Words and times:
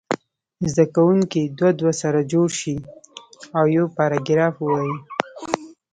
زده 0.71 0.85
کوونکي 0.95 1.41
دوه 1.57 1.71
دوه 1.79 1.93
سره 2.01 2.19
جوړ 2.31 2.47
شي 2.59 2.75
او 3.57 3.63
یو 3.77 3.85
پاراګراف 3.97 4.55
ووایي. 4.59 4.95